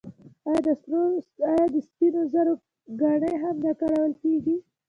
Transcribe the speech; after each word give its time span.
آیا 1.49 1.65
د 1.73 1.75
سپینو 1.87 2.21
زرو 2.33 2.53
ګاڼې 3.01 3.33
هم 3.43 3.55
نه 3.65 3.71
کارول 3.79 4.11
کیږي؟ 4.21 4.55